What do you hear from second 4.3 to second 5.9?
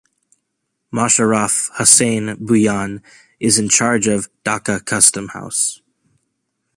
Dhaka Custom House.